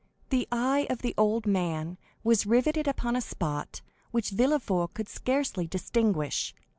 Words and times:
The 0.31 0.47
eye 0.51 0.87
of 0.89 1.03
the 1.03 1.13
old 1.15 1.45
man 1.45 1.99
was 2.23 2.47
riveted 2.47 2.87
upon 2.87 3.15
a 3.15 3.21
spot 3.21 3.81
which 4.09 4.31
Villefort 4.31 4.95
could 4.95 5.07
scarcely 5.07 5.67
distinguish. 5.67 6.55